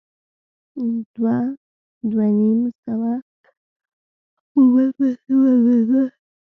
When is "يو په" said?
4.55-4.63